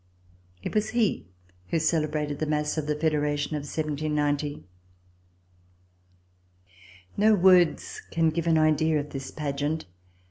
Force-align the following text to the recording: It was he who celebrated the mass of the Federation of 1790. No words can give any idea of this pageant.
It 0.63 0.73
was 0.73 0.89
he 0.97 1.27
who 1.67 1.77
celebrated 1.77 2.39
the 2.39 2.47
mass 2.47 2.75
of 2.75 2.87
the 2.87 2.95
Federation 2.95 3.55
of 3.55 3.61
1790. 3.61 4.63
No 7.15 7.35
words 7.35 8.01
can 8.09 8.29
give 8.31 8.47
any 8.47 8.57
idea 8.61 8.99
of 8.99 9.11
this 9.11 9.29
pageant. 9.29 9.85